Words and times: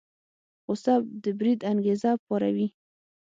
غوسه 0.65 0.93
د 1.23 1.25
بريد 1.37 1.59
انګېزه 1.71 2.11
پاروي. 2.25 2.67